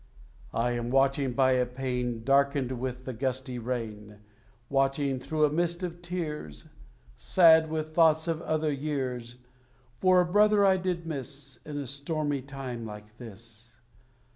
[0.55, 4.17] I am watching by a pane Darkened with the gusty rain,
[4.67, 6.65] Watching, through a mist of tears,
[7.17, 9.35] Sad with thoughts of other years,
[9.97, 13.77] For a brother I did miss In a stormy time like this.